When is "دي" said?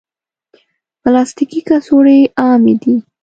2.81-2.95